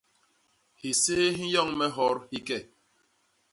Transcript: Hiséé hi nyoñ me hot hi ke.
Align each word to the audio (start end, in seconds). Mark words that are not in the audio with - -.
Hiséé 0.79 1.27
hi 1.37 1.45
nyoñ 1.51 1.69
me 1.79 1.87
hot 1.95 2.17
hi 2.31 2.39
ke. 2.47 2.57